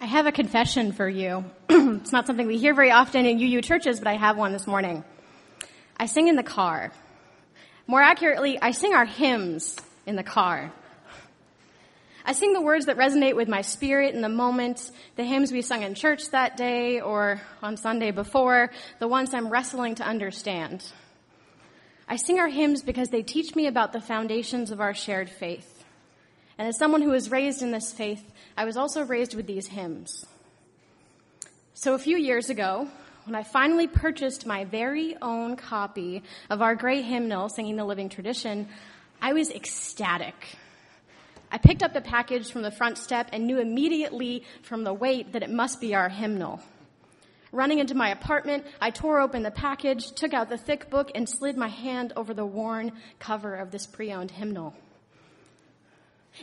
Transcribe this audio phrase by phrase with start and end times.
[0.00, 1.44] I have a confession for you.
[1.68, 4.66] it's not something we hear very often in UU churches, but I have one this
[4.66, 5.02] morning.
[5.96, 6.92] I sing in the car.
[7.88, 9.76] More accurately, I sing our hymns
[10.06, 10.72] in the car.
[12.24, 15.62] I sing the words that resonate with my spirit in the moment, the hymns we
[15.62, 18.70] sung in church that day or on Sunday before,
[19.00, 20.84] the ones I'm wrestling to understand.
[22.06, 25.77] I sing our hymns because they teach me about the foundations of our shared faith.
[26.58, 28.24] And as someone who was raised in this faith,
[28.56, 30.26] I was also raised with these hymns.
[31.74, 32.88] So a few years ago,
[33.24, 38.08] when I finally purchased my very own copy of our great hymnal, Singing the Living
[38.08, 38.68] Tradition,
[39.22, 40.34] I was ecstatic.
[41.52, 45.32] I picked up the package from the front step and knew immediately from the weight
[45.32, 46.60] that it must be our hymnal.
[47.52, 51.28] Running into my apartment, I tore open the package, took out the thick book, and
[51.28, 54.74] slid my hand over the worn cover of this pre owned hymnal.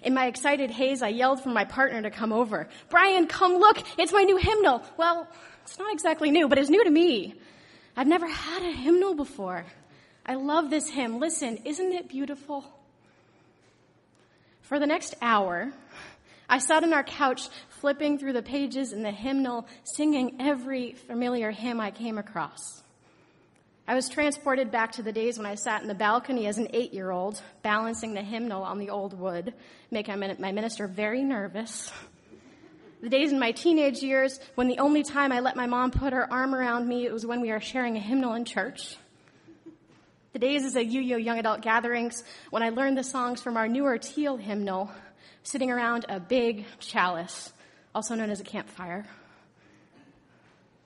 [0.03, 2.67] In my excited haze, I yelled for my partner to come over.
[2.89, 3.81] Brian, come look!
[3.97, 4.83] It's my new hymnal!
[4.97, 5.27] Well,
[5.63, 7.35] it's not exactly new, but it's new to me.
[7.97, 9.65] I've never had a hymnal before.
[10.25, 11.19] I love this hymn.
[11.19, 12.65] Listen, isn't it beautiful?
[14.61, 15.71] For the next hour,
[16.49, 21.51] I sat on our couch flipping through the pages in the hymnal, singing every familiar
[21.51, 22.83] hymn I came across.
[23.87, 26.69] I was transported back to the days when I sat in the balcony as an
[26.73, 29.53] eight year old, balancing the hymnal on the old wood,
[29.91, 31.91] making my minister very nervous.
[33.03, 36.13] The days in my teenage years when the only time I let my mom put
[36.13, 38.95] her arm around me was when we were sharing a hymnal in church.
[40.33, 43.67] The days as a UU young adult gatherings when I learned the songs from our
[43.67, 44.89] newer teal hymnal,
[45.43, 47.53] sitting around a big chalice,
[47.93, 49.05] also known as a campfire.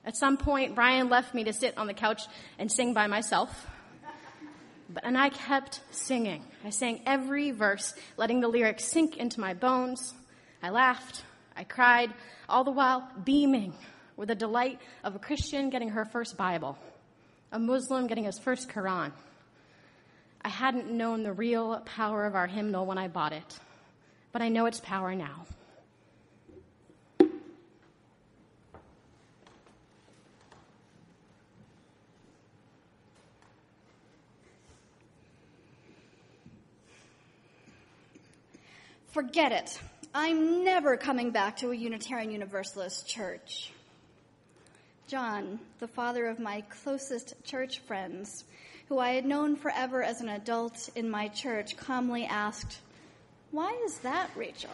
[0.04, 2.22] At some point, Brian left me to sit on the couch
[2.58, 3.66] and sing by myself.
[4.88, 6.44] But, and I kept singing.
[6.64, 10.14] I sang every verse, letting the lyrics sink into my bones.
[10.62, 11.22] I laughed.
[11.56, 12.12] I cried,
[12.48, 13.74] all the while beaming
[14.16, 16.78] with the delight of a Christian getting her first Bible,
[17.52, 19.12] a Muslim getting his first Quran.
[20.42, 23.58] I hadn't known the real power of our hymnal when I bought it,
[24.32, 25.44] but I know its power now.
[39.12, 39.80] Forget it.
[40.14, 43.72] I'm never coming back to a Unitarian Universalist church.
[45.08, 48.44] John, the father of my closest church friends,
[48.88, 52.78] who I had known forever as an adult in my church, calmly asked,
[53.50, 54.70] Why is that, Rachel?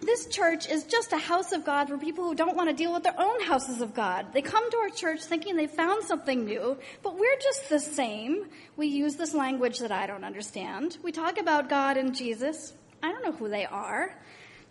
[0.00, 2.92] This church is just a house of God for people who don't want to deal
[2.92, 4.32] with their own houses of God.
[4.32, 8.46] They come to our church thinking they found something new, but we're just the same.
[8.76, 10.96] We use this language that I don't understand.
[11.02, 12.72] We talk about God and Jesus.
[13.02, 14.14] I don't know who they are.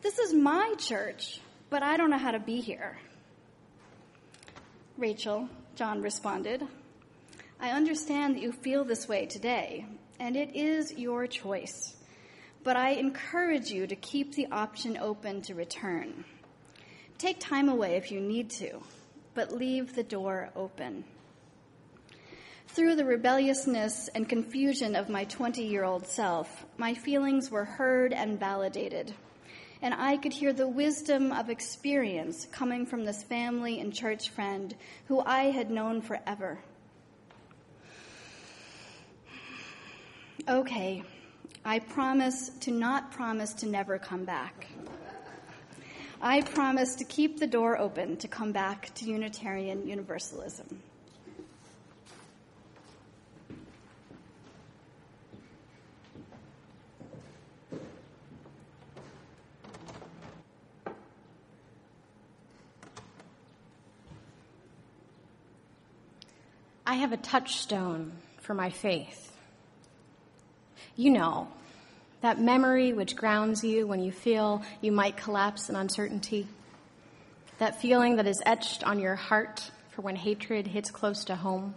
[0.02, 2.98] This is my church, but I don't know how to be here.
[4.98, 6.64] Rachel, John responded,
[7.60, 9.86] I understand that you feel this way today,
[10.20, 11.96] and it is your choice.
[12.64, 16.26] But I encourage you to keep the option open to return.
[17.18, 18.80] Take time away if you need to,
[19.34, 21.04] but leave the door open.
[22.74, 28.14] Through the rebelliousness and confusion of my 20 year old self, my feelings were heard
[28.14, 29.12] and validated.
[29.82, 34.76] And I could hear the wisdom of experience coming from this family and church friend
[35.08, 36.60] who I had known forever.
[40.48, 41.04] Okay,
[41.66, 44.68] I promise to not promise to never come back.
[46.22, 50.82] I promise to keep the door open to come back to Unitarian Universalism.
[67.12, 68.12] A touchstone
[68.42, 69.36] for my faith.
[70.96, 71.48] You know,
[72.22, 76.48] that memory which grounds you when you feel you might collapse in uncertainty.
[77.58, 81.74] That feeling that is etched on your heart for when hatred hits close to home.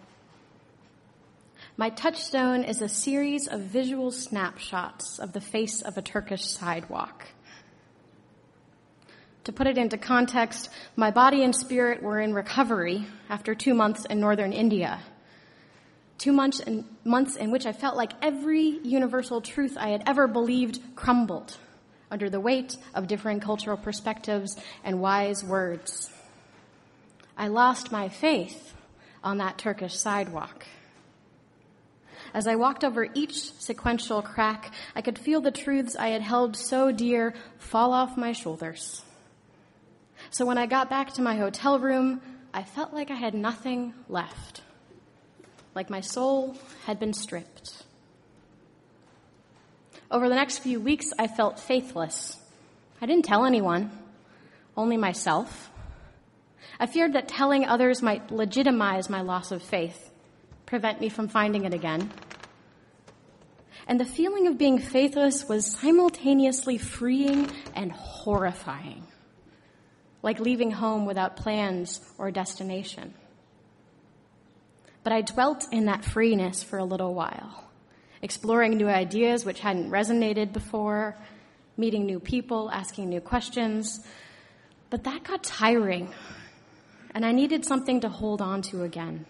[1.79, 7.29] My touchstone is a series of visual snapshots of the face of a Turkish sidewalk.
[9.45, 14.05] To put it into context, my body and spirit were in recovery after two months
[14.05, 15.01] in northern India.
[16.23, 16.61] Two months
[17.03, 21.57] months in which I felt like every universal truth I had ever believed crumbled
[22.13, 26.13] under the weight of differing cultural perspectives and wise words.
[27.37, 28.73] I lost my faith
[29.25, 30.65] on that Turkish sidewalk.
[32.33, 36.55] As I walked over each sequential crack, I could feel the truths I had held
[36.55, 39.03] so dear fall off my shoulders.
[40.31, 42.21] So when I got back to my hotel room,
[42.55, 44.63] I felt like I had nothing left,
[45.75, 47.83] like my soul had been stripped.
[50.11, 52.39] Over the next few weeks, I felt faithless.
[53.01, 53.91] I didn't tell anyone,
[54.77, 55.71] only myself.
[56.79, 60.11] I feared that telling others might legitimize my loss of faith,
[60.67, 62.11] prevent me from finding it again.
[63.87, 69.07] And the feeling of being faithless was simultaneously freeing and horrifying,
[70.23, 73.15] like leaving home without plans or destination.
[75.05, 77.65] But I dwelt in that freeness for a little while,
[78.21, 81.17] exploring new ideas which hadn't resonated before,
[81.77, 84.07] meeting new people, asking new questions.
[84.91, 86.13] But that got tiring,
[87.15, 89.27] and I needed something to hold on to again.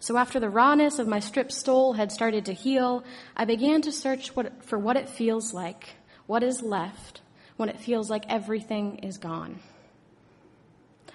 [0.00, 3.04] So after the rawness of my stripped soul had started to heal,
[3.36, 5.94] I began to search what, for what it feels like,
[6.26, 7.20] what is left
[7.56, 9.60] when it feels like everything is gone.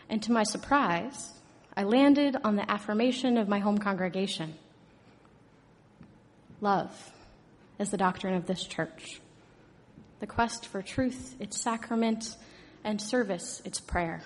[0.09, 1.33] And to my surprise,
[1.75, 4.56] I landed on the affirmation of my home congregation.
[6.59, 6.91] Love
[7.79, 9.21] is the doctrine of this church.
[10.19, 12.35] The quest for truth, its sacrament,
[12.83, 14.21] and service, its prayer.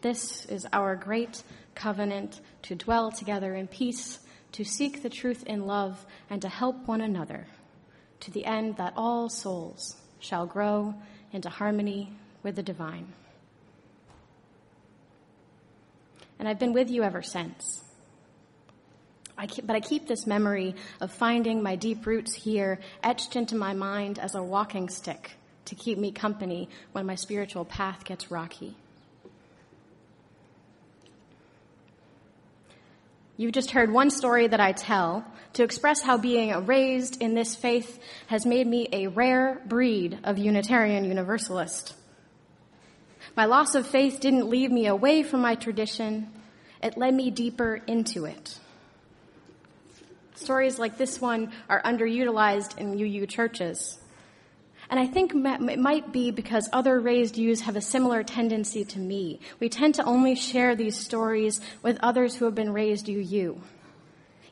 [0.00, 1.42] This is our great
[1.74, 4.18] covenant to dwell together in peace,
[4.52, 7.46] to seek the truth in love, and to help one another,
[8.20, 10.94] to the end that all souls shall grow
[11.30, 12.12] into harmony
[12.42, 13.12] with the divine.
[16.42, 17.84] And I've been with you ever since.
[19.38, 23.54] I keep, but I keep this memory of finding my deep roots here etched into
[23.54, 25.36] my mind as a walking stick
[25.66, 28.76] to keep me company when my spiritual path gets rocky.
[33.36, 37.54] You've just heard one story that I tell to express how being raised in this
[37.54, 41.94] faith has made me a rare breed of Unitarian Universalist.
[43.34, 46.30] My loss of faith didn't leave me away from my tradition,
[46.82, 48.58] it led me deeper into it.
[50.34, 53.98] Stories like this one are underutilized in UU churches.
[54.90, 58.98] And I think it might be because other raised youths have a similar tendency to
[58.98, 59.40] me.
[59.60, 63.58] We tend to only share these stories with others who have been raised UU.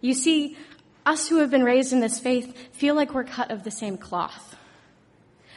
[0.00, 0.56] You see,
[1.05, 3.99] us who have been raised in this faith feel like we're cut of the same
[3.99, 4.50] cloth.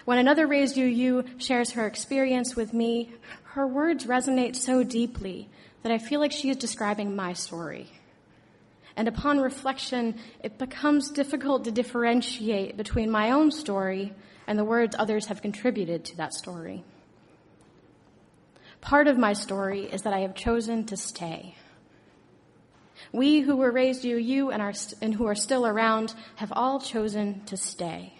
[0.05, 3.13] When another raised UU shares her experience with me,
[3.43, 5.49] her words resonate so deeply
[5.83, 7.89] that I feel like she is describing my story.
[8.95, 14.13] And upon reflection, it becomes difficult to differentiate between my own story
[14.45, 16.83] and the words others have contributed to that story.
[18.81, 21.55] Part of my story is that I have chosen to stay.
[23.11, 26.79] We who were raised UU and, are st- and who are still around have all
[26.79, 28.12] chosen to stay.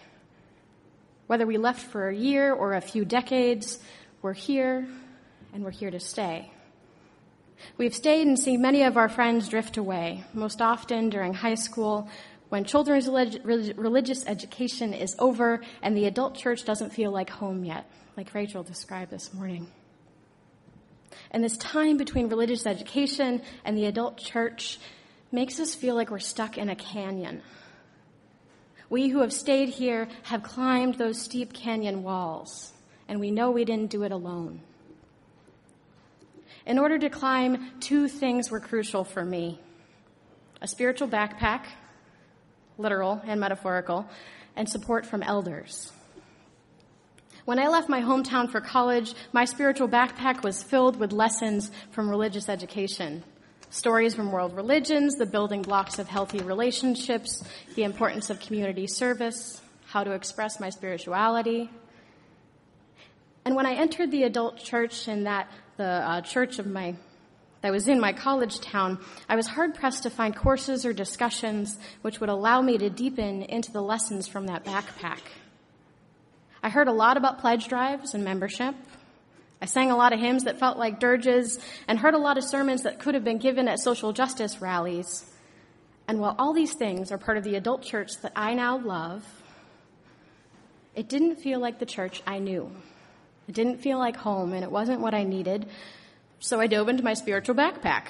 [1.26, 3.78] Whether we left for a year or a few decades,
[4.20, 4.86] we're here
[5.52, 6.50] and we're here to stay.
[7.78, 12.08] We've stayed and seen many of our friends drift away, most often during high school
[12.50, 17.88] when children's religious education is over and the adult church doesn't feel like home yet,
[18.16, 19.66] like Rachel described this morning.
[21.30, 24.78] And this time between religious education and the adult church
[25.32, 27.42] makes us feel like we're stuck in a canyon.
[28.90, 32.72] We who have stayed here have climbed those steep canyon walls,
[33.08, 34.60] and we know we didn't do it alone.
[36.66, 39.60] In order to climb, two things were crucial for me
[40.62, 41.66] a spiritual backpack
[42.78, 44.08] literal and metaphorical,
[44.56, 45.92] and support from elders.
[47.44, 52.08] When I left my hometown for college, my spiritual backpack was filled with lessons from
[52.08, 53.22] religious education.
[53.74, 57.42] Stories from world religions, the building blocks of healthy relationships,
[57.74, 61.68] the importance of community service, how to express my spirituality.
[63.44, 66.94] And when I entered the adult church in that, the uh, church of my
[67.62, 71.76] that was in my college town, I was hard pressed to find courses or discussions
[72.02, 75.18] which would allow me to deepen into the lessons from that backpack.
[76.62, 78.76] I heard a lot about pledge drives and membership.
[79.64, 82.44] I sang a lot of hymns that felt like dirges and heard a lot of
[82.44, 85.24] sermons that could have been given at social justice rallies.
[86.06, 89.24] And while all these things are part of the adult church that I now love,
[90.94, 92.70] it didn't feel like the church I knew.
[93.48, 95.66] It didn't feel like home, and it wasn't what I needed.
[96.40, 98.08] So I dove into my spiritual backpack.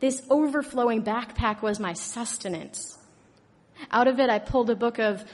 [0.00, 2.98] This overflowing backpack was my sustenance.
[3.90, 5.24] Out of it, I pulled a book of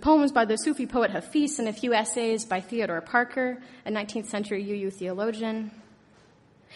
[0.00, 4.26] poems by the Sufi poet Hafiz and a few essays by Theodore Parker, a 19th
[4.26, 5.70] century UU theologian.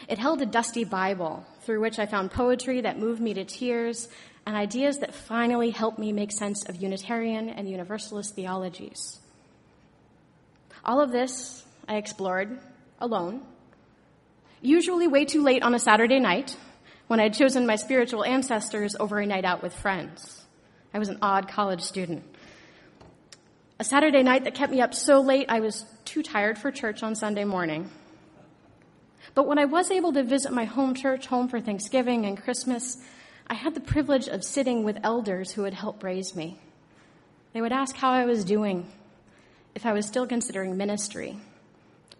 [0.08, 4.08] It held a dusty Bible through which I found poetry that moved me to tears
[4.46, 9.20] and ideas that finally helped me make sense of Unitarian and Universalist theologies.
[10.84, 12.58] All of this I explored
[12.98, 13.42] alone,
[14.60, 16.56] usually way too late on a Saturday night
[17.06, 20.44] when I'd chosen my spiritual ancestors over a night out with friends.
[20.92, 22.24] I was an odd college student.
[23.78, 27.02] A Saturday night that kept me up so late I was too tired for church
[27.02, 27.90] on Sunday morning.
[29.34, 32.98] But when I was able to visit my home church home for Thanksgiving and Christmas,
[33.48, 36.56] I had the privilege of sitting with elders who had helped raise me.
[37.52, 38.90] They would ask how I was doing,
[39.74, 41.36] if I was still considering ministry.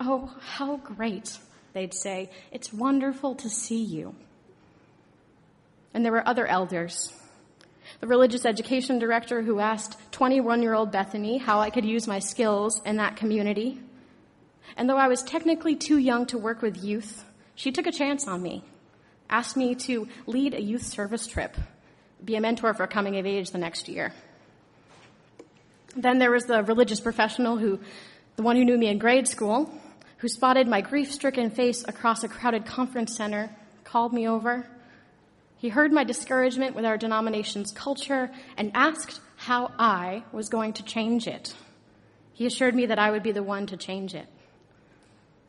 [0.01, 1.39] Oh, how great,
[1.73, 2.31] they'd say.
[2.51, 4.17] It's wonderful to see you.
[5.93, 7.13] And there were other elders.
[8.05, 12.19] The religious education director who asked 21 year old Bethany how I could use my
[12.19, 13.81] skills in that community.
[14.77, 18.29] And though I was technically too young to work with youth, she took a chance
[18.29, 18.63] on me,
[19.31, 21.57] asked me to lead a youth service trip,
[22.23, 24.13] be a mentor for coming of age the next year.
[25.97, 27.81] Then there was the religious professional who,
[28.37, 29.73] the one who knew me in grade school,
[30.19, 33.49] who spotted my grief stricken face across a crowded conference center,
[33.83, 34.67] called me over.
[35.57, 40.83] He heard my discouragement with our denomination's culture and asked how I was going to
[40.83, 41.55] change it.
[42.33, 44.27] He assured me that I would be the one to change it.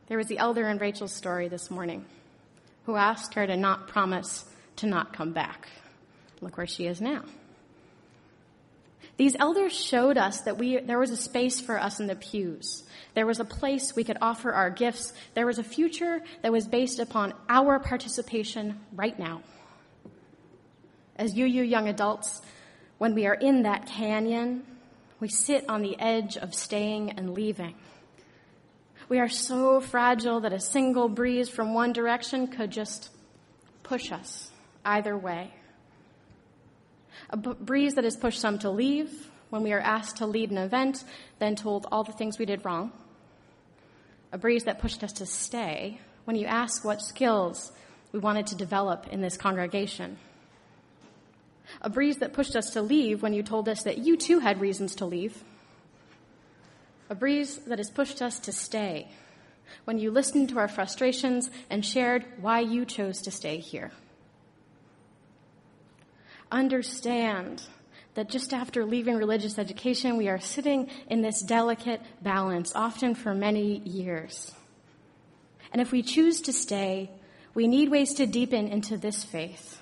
[0.07, 2.05] There was the elder in Rachel's story this morning
[2.85, 4.45] who asked her to not promise
[4.77, 5.67] to not come back.
[6.41, 7.23] Look where she is now.
[9.17, 12.83] These elders showed us that we, there was a space for us in the pews.
[13.13, 15.13] There was a place we could offer our gifts.
[15.33, 19.41] There was a future that was based upon our participation right now.
[21.15, 22.41] As you, you young adults,
[22.97, 24.63] when we are in that canyon,
[25.19, 27.75] we sit on the edge of staying and leaving.
[29.07, 33.09] We are so fragile that a single breeze from one direction could just
[33.83, 34.49] push us
[34.83, 35.53] either way.
[37.29, 40.51] A b- breeze that has pushed some to leave when we are asked to lead
[40.51, 41.03] an event,
[41.39, 42.91] then told all the things we did wrong.
[44.31, 47.71] A breeze that pushed us to stay when you ask what skills
[48.11, 50.17] we wanted to develop in this congregation.
[51.81, 54.59] A breeze that pushed us to leave when you told us that you too had
[54.61, 55.43] reasons to leave
[57.09, 59.07] a breeze that has pushed us to stay
[59.85, 63.91] when you listened to our frustrations and shared why you chose to stay here.
[66.51, 67.63] Understand
[68.13, 73.33] that just after leaving religious education, we are sitting in this delicate balance, often for
[73.33, 74.53] many years.
[75.73, 77.09] And if we choose to stay,
[77.53, 79.79] we need ways to deepen into this faith.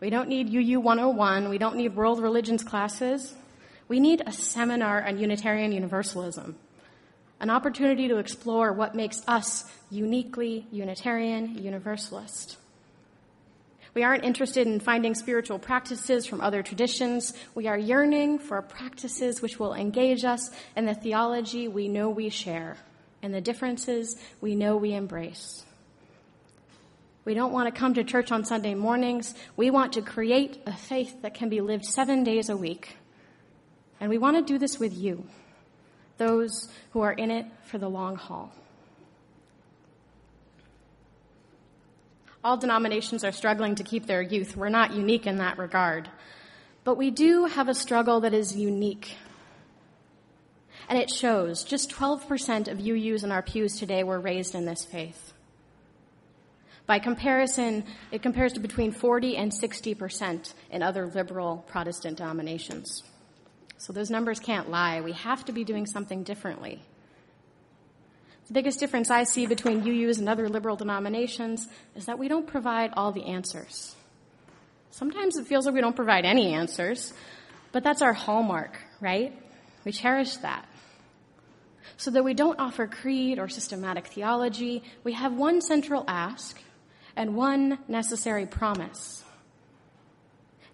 [0.00, 1.48] We don't need UU 101.
[1.48, 3.34] We don't need world religions classes.
[3.88, 6.56] We need a seminar on Unitarian Universalism,
[7.40, 12.58] an opportunity to explore what makes us uniquely Unitarian Universalist.
[13.94, 17.32] We aren't interested in finding spiritual practices from other traditions.
[17.54, 22.28] We are yearning for practices which will engage us in the theology we know we
[22.28, 22.76] share
[23.22, 25.64] and the differences we know we embrace.
[27.28, 29.34] We don't want to come to church on Sunday mornings.
[29.54, 32.96] We want to create a faith that can be lived seven days a week
[34.00, 35.26] and we want to do this with you,
[36.16, 38.50] those who are in it for the long haul.
[42.42, 44.56] All denominations are struggling to keep their youth.
[44.56, 46.08] We're not unique in that regard.
[46.82, 49.18] But we do have a struggle that is unique.
[50.88, 51.62] And it shows.
[51.62, 55.34] Just 12% of UUs in our pews today were raised in this faith.
[56.88, 63.02] By comparison, it compares to between 40 and 60% in other liberal Protestant denominations.
[63.76, 65.02] So those numbers can't lie.
[65.02, 66.82] We have to be doing something differently.
[68.46, 72.46] The biggest difference I see between UUs and other liberal denominations is that we don't
[72.46, 73.94] provide all the answers.
[74.90, 77.12] Sometimes it feels like we don't provide any answers,
[77.70, 79.38] but that's our hallmark, right?
[79.84, 80.66] We cherish that.
[81.98, 86.58] So that we don't offer creed or systematic theology, we have one central ask
[87.18, 89.24] and one necessary promise.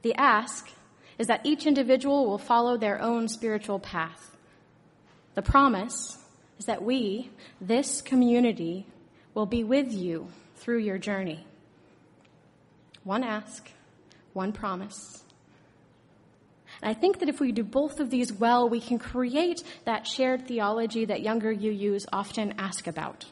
[0.02, 0.70] The ask
[1.18, 4.36] is that each individual will follow their own spiritual path.
[5.34, 6.18] The promise
[6.58, 7.30] is that we,
[7.62, 8.86] this community,
[9.32, 11.46] will be with you through your journey.
[13.04, 13.70] One ask,
[14.34, 15.24] one promise.
[16.82, 20.06] And I think that if we do both of these well, we can create that
[20.06, 23.24] shared theology that younger UUs often ask about.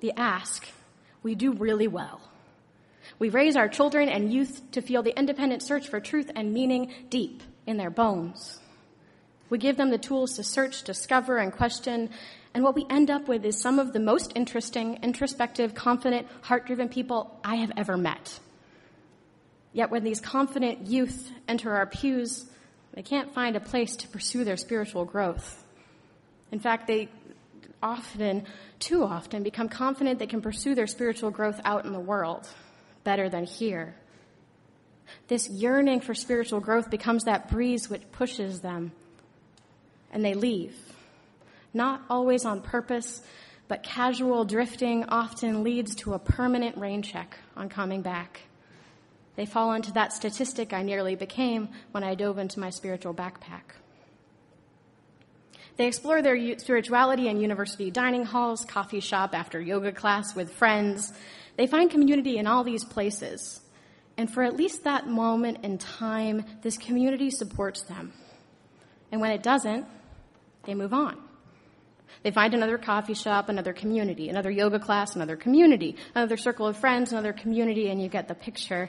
[0.00, 0.66] The ask,
[1.26, 2.20] we do really well.
[3.18, 6.94] We raise our children and youth to feel the independent search for truth and meaning
[7.10, 8.60] deep in their bones.
[9.50, 12.10] We give them the tools to search, discover, and question.
[12.54, 16.64] And what we end up with is some of the most interesting, introspective, confident, heart
[16.64, 18.38] driven people I have ever met.
[19.72, 22.46] Yet when these confident youth enter our pews,
[22.94, 25.60] they can't find a place to pursue their spiritual growth.
[26.52, 27.08] In fact, they
[27.86, 28.44] often,
[28.80, 32.48] too often, become confident they can pursue their spiritual growth out in the world
[33.04, 33.94] better than here.
[35.28, 38.90] This yearning for spiritual growth becomes that breeze which pushes them,
[40.12, 40.76] and they leave.
[41.72, 43.22] Not always on purpose,
[43.68, 48.40] but casual drifting often leads to a permanent rain check on coming back.
[49.36, 53.76] They fall into that statistic I nearly became when I dove into my spiritual backpack.
[55.76, 61.12] They explore their spirituality in university dining halls, coffee shop after yoga class with friends.
[61.56, 63.60] They find community in all these places.
[64.16, 68.12] And for at least that moment in time, this community supports them.
[69.12, 69.86] And when it doesn't,
[70.64, 71.18] they move on.
[72.22, 76.78] They find another coffee shop, another community, another yoga class, another community, another circle of
[76.78, 78.88] friends, another community, and you get the picture.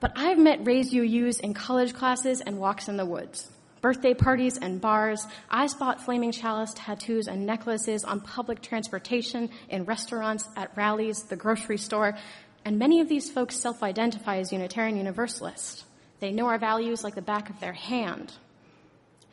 [0.00, 4.58] But I've met Raise UUs in college classes and walks in the woods birthday parties
[4.58, 5.26] and bars.
[5.50, 11.36] I spot flaming chalice tattoos and necklaces on public transportation, in restaurants, at rallies, the
[11.36, 12.16] grocery store,
[12.64, 15.84] and many of these folks self identify as Unitarian Universalist.
[16.20, 18.32] They know our values like the back of their hand.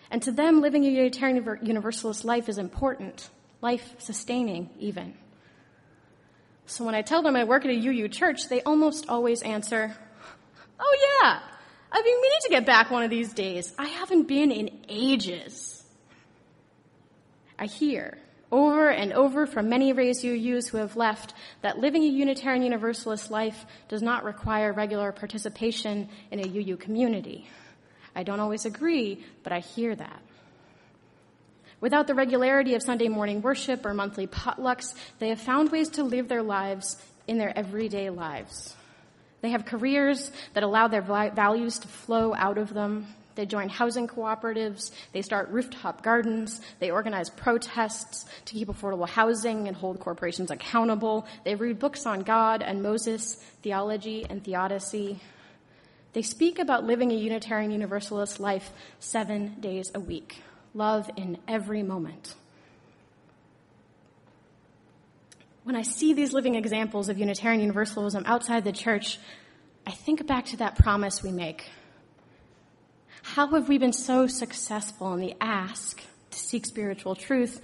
[0.10, 3.30] And to them, living a Unitarian Universalist life is important,
[3.62, 5.16] life sustaining, even.
[6.66, 9.96] So when I tell them I work at a UU church, they almost always answer,
[10.80, 11.40] Oh, yeah,
[11.98, 13.74] I've been meaning to get back one of these days.
[13.80, 15.84] I haven't been in ages.
[17.58, 18.20] I hear
[18.52, 23.32] over and over from many raised UUs who have left that living a Unitarian Universalist
[23.32, 27.50] life does not require regular participation in a UU community.
[28.16, 30.22] I don't always agree, but I hear that.
[31.82, 36.04] Without the regularity of Sunday morning worship or monthly potlucks, they have found ways to
[36.04, 38.77] live their lives in their everyday lives.
[39.42, 43.08] They have careers that allow their values to flow out of them.
[43.36, 44.92] They join housing cooperatives.
[45.14, 46.60] They start rooftop gardens.
[46.80, 51.28] They organize protests to keep affordable housing and hold corporations accountable.
[51.46, 55.20] They read books on God and Moses, theology and theodicy.
[56.14, 60.42] They speak about living a Unitarian Universalist life seven days a week.
[60.74, 62.34] Love in every moment.
[65.68, 69.20] When I see these living examples of Unitarian Universalism outside the church,
[69.86, 71.70] I think back to that promise we make.
[73.22, 76.02] How have we been so successful in the ask
[76.32, 77.60] to seek spiritual truth,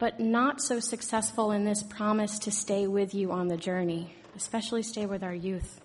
[0.00, 4.82] but not so successful in this promise to stay with you on the journey, especially
[4.82, 5.80] stay with our youth?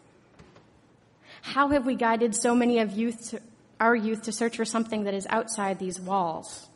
[1.43, 3.39] How have we guided so many of youth to,
[3.79, 6.67] our youth to search for something that is outside these walls?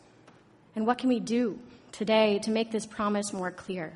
[0.75, 1.57] And what can we do
[1.91, 3.91] today to make this promise more clear?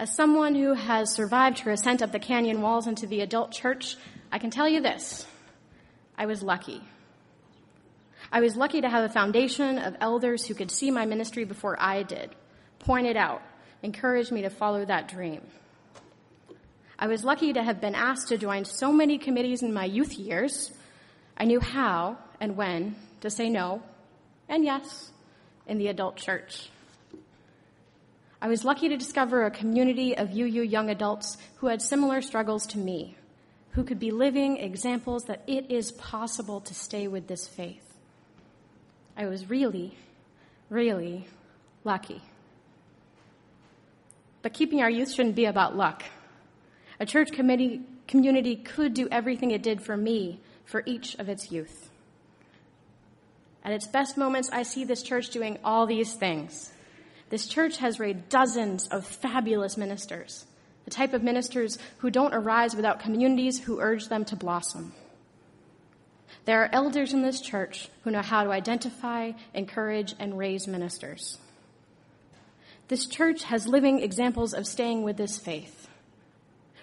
[0.00, 3.98] As someone who has survived her ascent up the canyon walls into the adult church,
[4.32, 5.26] I can tell you this.
[6.16, 6.80] I was lucky.
[8.32, 11.76] I was lucky to have a foundation of elders who could see my ministry before
[11.78, 12.34] I did,
[12.78, 13.42] point it out,
[13.82, 15.42] encourage me to follow that dream.
[16.98, 20.14] I was lucky to have been asked to join so many committees in my youth
[20.14, 20.72] years.
[21.36, 23.82] I knew how and when to say no
[24.48, 25.10] and yes
[25.66, 26.70] in the adult church.
[28.42, 32.66] I was lucky to discover a community of UU young adults who had similar struggles
[32.68, 33.16] to me,
[33.72, 37.84] who could be living examples that it is possible to stay with this faith.
[39.16, 39.94] I was really,
[40.70, 41.26] really
[41.84, 42.22] lucky.
[44.40, 46.02] But keeping our youth shouldn't be about luck.
[46.98, 51.52] A church committee, community could do everything it did for me for each of its
[51.52, 51.90] youth.
[53.62, 56.72] At its best moments, I see this church doing all these things.
[57.30, 60.46] This church has raised dozens of fabulous ministers,
[60.84, 64.92] the type of ministers who don't arise without communities who urge them to blossom.
[66.44, 71.38] There are elders in this church who know how to identify, encourage, and raise ministers.
[72.88, 75.88] This church has living examples of staying with this faith.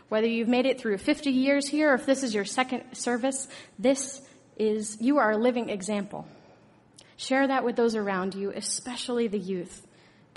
[0.07, 3.49] Whether you've made it through 50 years here or if this is your second service,
[3.77, 4.21] this
[4.55, 6.25] is, you are a living example.
[7.17, 9.86] Share that with those around you, especially the youth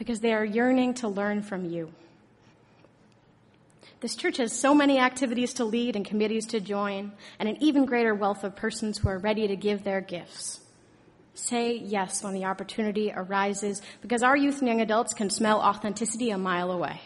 [0.01, 1.93] because they are yearning to learn from you.
[4.01, 7.85] This church has so many activities to lead and committees to join, and an even
[7.85, 10.61] greater wealth of persons who are ready to give their gifts.
[11.35, 16.31] Say yes when the opportunity arises, because our youth and young adults can smell authenticity
[16.31, 17.03] a mile away.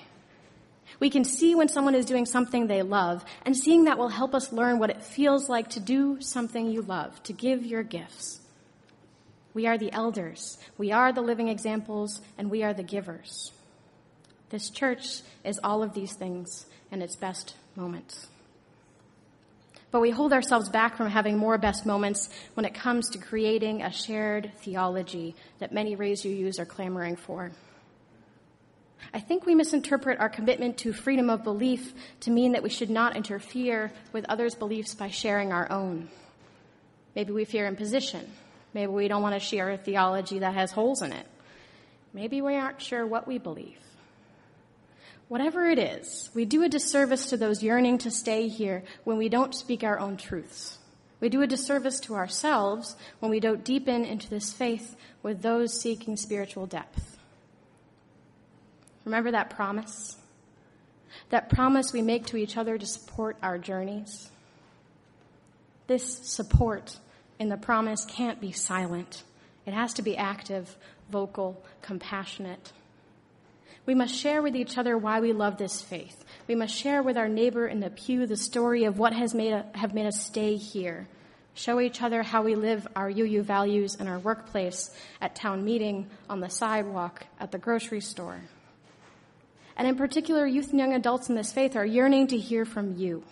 [1.01, 4.37] We can see when someone is doing something they love, and seeing that will help
[4.37, 8.39] us learn what it feels like to do something you love, to give your gifts.
[9.55, 10.59] We are the elders.
[10.77, 13.53] We are the living examples, and we are the givers.
[14.51, 18.29] This church is all of these things in its best moments.
[19.91, 23.81] but we hold ourselves back from having more best moments when it comes to creating
[23.81, 27.53] a shared theology that many Raise UUs are clamoring for.
[29.13, 32.91] I think we misinterpret our commitment to freedom of belief to mean that we should
[32.91, 36.09] not interfere with others' beliefs by sharing our own.
[37.15, 38.29] Maybe we fear imposition.
[38.75, 41.27] Maybe we don't want to share a theology that has holes in it.
[42.13, 43.79] Maybe we aren't sure what we believe.
[45.29, 49.29] Whatever it is, we do a disservice to those yearning to stay here when we
[49.29, 50.79] don't speak our own truths.
[51.21, 55.81] We do a disservice to ourselves when we don't deepen into this faith with those
[55.81, 57.17] seeking spiritual depth.
[59.05, 60.17] Remember that promise?
[61.31, 64.31] That promise we make to each other to support our journeys?
[65.87, 66.99] This support
[67.39, 69.23] in the promise can't be silent.
[69.67, 70.77] It has to be active,
[71.11, 72.73] vocal, compassionate.
[73.87, 76.25] We must share with each other why we love this faith.
[76.47, 79.53] We must share with our neighbor in the pew the story of what has made
[79.53, 81.07] a, have made us stay here.
[81.55, 86.11] Show each other how we live our UU values in our workplace, at town meeting,
[86.29, 88.41] on the sidewalk, at the grocery store.
[89.77, 92.97] And in particular, youth and young adults in this faith are yearning to hear from
[92.97, 93.23] you.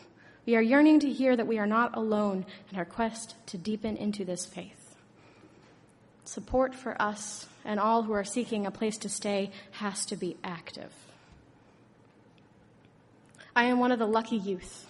[0.44, 3.96] We are yearning to hear that we are not alone in our quest to deepen
[3.96, 4.96] into this faith.
[6.24, 10.36] Support for us and all who are seeking a place to stay has to be
[10.42, 10.92] active.
[13.54, 14.86] I am one of the lucky youth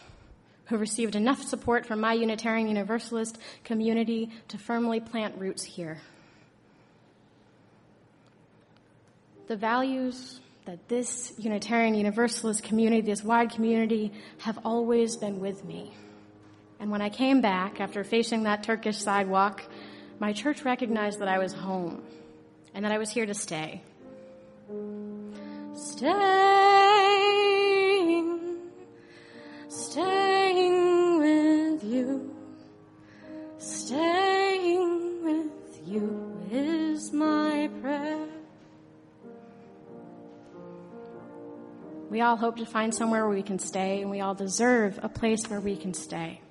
[0.66, 6.00] who received enough support from my Unitarian Universalist community to firmly plant roots here.
[9.48, 15.92] The values that this Unitarian Universalist community, this wide community, have always been with me.
[16.78, 19.62] And when I came back after facing that Turkish sidewalk,
[20.18, 22.02] my church recognized that I was home
[22.74, 23.82] and that I was here to stay.
[25.74, 26.51] Staying,
[42.12, 45.08] We all hope to find somewhere where we can stay, and we all deserve a
[45.08, 46.42] place where we can stay.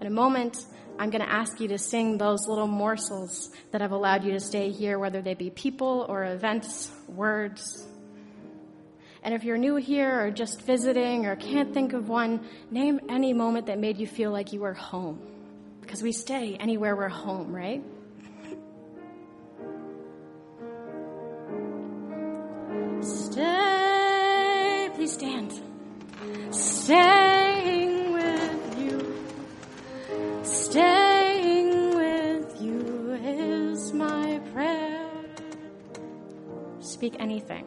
[0.00, 0.66] In a moment,
[0.98, 4.40] I'm going to ask you to sing those little morsels that have allowed you to
[4.40, 7.86] stay here, whether they be people or events, words.
[9.22, 12.40] And if you're new here or just visiting or can't think of one,
[12.72, 15.20] name any moment that made you feel like you were home.
[15.80, 17.84] Because we stay anywhere we're home, right?
[25.20, 25.52] Stay,
[26.16, 27.20] please stand.
[27.52, 28.00] Stay
[30.42, 35.10] Staying with you is my prayer.
[36.80, 37.66] Speak anything.